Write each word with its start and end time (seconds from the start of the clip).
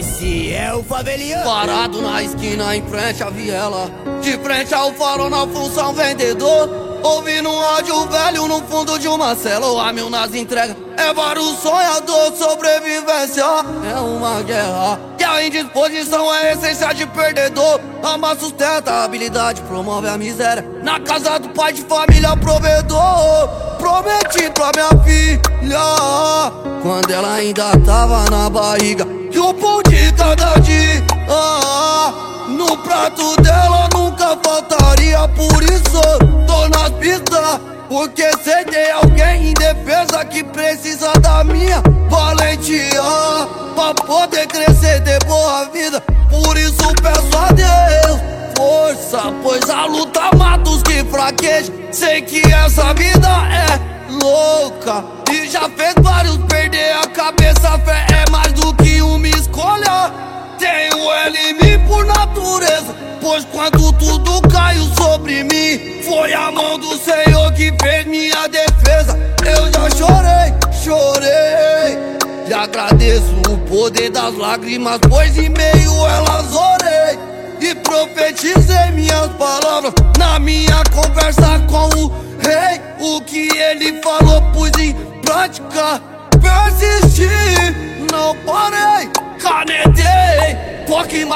Esse 0.00 0.54
é 0.54 0.72
o 0.72 0.82
faveliano. 0.82 1.44
Parado 1.44 2.00
na 2.00 2.22
esquina 2.22 2.74
em 2.74 2.82
frente 2.88 3.22
à 3.22 3.28
viela. 3.28 3.90
De 4.22 4.32
frente 4.38 4.72
ao 4.72 4.94
farol 4.94 5.28
na 5.28 5.46
função 5.46 5.92
vendedor. 5.92 6.70
Ouvindo 7.02 7.50
um 7.50 7.60
áudio 7.60 8.08
velho 8.08 8.48
no 8.48 8.62
fundo 8.62 8.98
de 8.98 9.06
uma 9.06 9.36
cela. 9.36 9.86
A 9.86 9.92
mil 9.92 10.08
nas 10.08 10.34
entregas. 10.34 10.74
É 10.96 11.12
vários 11.12 11.58
sonhador, 11.58 12.32
sobrevivência. 12.34 13.44
É 13.94 14.00
uma 14.00 14.40
guerra. 14.40 14.98
E 15.18 15.22
a 15.22 15.46
indisposição 15.46 16.34
é 16.34 16.48
a 16.48 16.52
essência 16.54 16.94
de 16.94 17.04
perdedor. 17.04 17.78
Ama 18.02 18.34
sustenta, 18.36 18.90
a 18.90 19.04
habilidade 19.04 19.60
promove 19.62 20.08
a 20.08 20.16
miséria. 20.16 20.64
Na 20.82 20.98
casa 20.98 21.38
do 21.38 21.50
pai 21.50 21.74
de 21.74 21.82
família, 21.82 22.34
provedor. 22.38 23.48
Prometi 23.76 24.50
pra 24.54 24.70
minha 24.74 25.04
filha. 25.04 25.78
Quando 26.82 27.10
ela 27.10 27.34
ainda 27.34 27.76
tava 27.84 28.30
na 28.30 28.48
barriga. 28.48 29.19
O 29.40 29.54
pão 29.54 29.82
de 29.88 30.12
cada 30.12 30.54
dia. 30.60 31.02
Ah, 31.28 32.12
no 32.48 32.76
prato 32.78 33.36
dela 33.42 33.88
nunca 33.94 34.38
faltaria. 34.44 35.26
Por 35.28 35.62
isso 35.64 36.00
tô 36.46 36.68
nas 36.68 36.90
pistas. 36.90 37.70
Porque 37.90 38.30
sei 38.44 38.64
tem 38.66 38.92
alguém 38.92 39.48
em 39.48 39.54
defesa 39.54 40.24
que 40.24 40.44
precisa 40.44 41.12
da 41.14 41.42
minha 41.42 41.82
valentia 42.08 43.02
Pra 43.74 43.92
poder 44.06 44.46
crescer 44.46 45.00
de 45.00 45.18
boa 45.26 45.64
vida 45.72 46.00
Por 46.30 46.56
isso 46.56 46.94
peço 47.02 47.36
a 47.36 47.50
Deus 47.50 48.20
força 48.56 49.32
Pois 49.42 49.68
a 49.68 49.86
luta 49.86 50.30
mata 50.36 50.70
os 50.70 50.84
que 50.84 51.02
fraquejam 51.04 51.74
Sei 51.90 52.22
que 52.22 52.40
essa 52.52 52.94
vida 52.94 53.28
é 53.28 54.12
louca 54.12 55.04
E 55.32 55.48
já 55.48 55.68
fez 55.70 55.94
vários 56.00 56.36
perder 56.48 56.92
a 56.92 57.08
cabeça 57.08 57.76
Fé 57.84 58.06
é 58.24 58.30
mais 58.30 58.52
do 58.52 58.72
que 58.74 58.89
uma 59.02 59.28
escolha. 59.28 60.12
Tenho 60.58 61.00
mim 61.54 61.78
por 61.88 62.04
natureza 62.04 62.94
Pois 63.20 63.46
quando 63.46 63.92
tudo 63.94 64.42
caiu 64.48 64.84
sobre 64.94 65.42
mim 65.42 66.02
Foi 66.02 66.34
a 66.34 66.50
mão 66.52 66.78
do 66.78 66.98
Senhor 66.98 67.50
que 67.54 67.72
fez 67.80 68.06
minha 68.06 68.46
defesa. 68.46 69.18
Eu 69.42 69.72
já 69.72 69.90
chorei, 69.96 70.54
chorei 70.84 71.98
E 72.46 72.52
agradeço 72.52 73.34
o 73.48 73.56
poder 73.68 74.10
das 74.10 74.36
lágrimas 74.36 74.98
Pois 75.08 75.36
em 75.38 75.48
meio 75.48 76.06
elas 76.06 76.54
orei 76.54 77.18
E 77.60 77.74
profetizei 77.76 78.90
minhas 78.92 79.28
palavras. 79.38 79.94
Na 80.18 80.38
minha 80.38 80.82
conversa 80.94 81.58
com 81.68 81.88
o 81.98 82.08
rei 82.38 82.80
O 83.00 83.22
que 83.22 83.48
ele 83.56 84.00
falou 84.02 84.42
pus 84.52 84.70
em 84.78 84.92
prática 85.22 86.19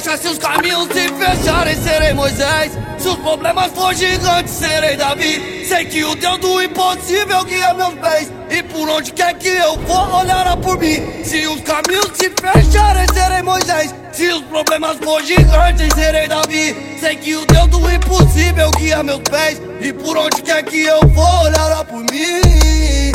Se 0.00 0.28
os 0.28 0.38
caminhos 0.38 0.86
se 0.92 1.08
fecharem, 1.08 1.74
serei 1.82 2.14
Moisés. 2.14 2.70
Se 2.98 3.08
os 3.08 3.16
problemas 3.16 3.72
for 3.72 3.92
gigantes, 3.92 4.52
serei 4.52 4.96
Davi. 4.96 5.66
Sei 5.66 5.84
que 5.86 6.04
o 6.04 6.14
Deus 6.14 6.38
do 6.38 6.62
impossível 6.62 7.44
guia 7.44 7.74
meus 7.74 7.94
pés. 7.94 8.30
E 8.48 8.62
por 8.62 8.88
onde 8.88 9.12
quer 9.12 9.34
que 9.34 9.48
eu 9.48 9.76
for, 9.88 10.20
olhará 10.20 10.56
por 10.56 10.78
mim. 10.78 11.24
Se 11.24 11.44
os 11.48 11.60
caminhos 11.62 12.12
se 12.14 12.30
fecharem, 12.30 13.06
serei 13.12 13.42
Moisés. 13.42 13.92
Se 14.12 14.28
os 14.28 14.42
problemas 14.42 14.98
for 14.98 15.20
gigantes, 15.24 15.92
serei 15.92 16.28
Davi. 16.28 16.76
Sei 17.00 17.16
que 17.16 17.34
o 17.34 17.44
Deus 17.44 17.66
do 17.66 17.90
impossível 17.90 18.70
guia 18.78 19.02
meus 19.02 19.22
pés. 19.28 19.60
E 19.80 19.92
por 19.92 20.16
onde 20.16 20.42
quer 20.42 20.62
que 20.62 20.84
eu 20.84 21.00
for, 21.12 21.46
olhará 21.46 21.84
por 21.84 22.04
mim. 22.12 23.12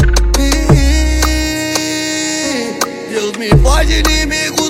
Deus 3.10 3.32
me 3.38 3.50
faz 3.64 3.90
inimigo 3.90 4.63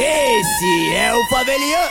Esse 0.00 0.94
é 0.94 1.12
o 1.12 1.26
faveliano. 1.26 1.90